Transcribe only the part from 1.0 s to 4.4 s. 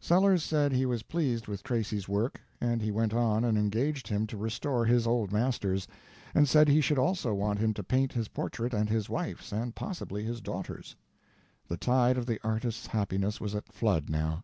pleased with Tracy's work; and he went on and engaged him to